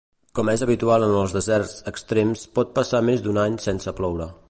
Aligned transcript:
Com 0.37 0.49
és 0.53 0.63
habitual 0.65 1.05
en 1.09 1.13
els 1.19 1.35
deserts 1.37 1.75
extrems 1.93 2.49
pot 2.59 2.75
passar 2.81 3.07
més 3.11 3.27
d'un 3.29 3.43
any 3.47 3.65
sense 3.71 3.99
ploure. 4.03 4.33